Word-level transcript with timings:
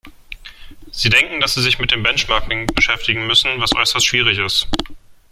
Sie 0.89 1.11
denken, 1.11 1.41
dass 1.41 1.53
Sie 1.53 1.61
sich 1.61 1.77
mit 1.77 1.91
dem 1.91 2.01
Benchmarking 2.01 2.65
beschäftigen 2.65 3.27
müssen, 3.27 3.61
was 3.61 3.75
äußerst 3.75 4.03
schwierig 4.07 4.39
ist. 4.39 4.67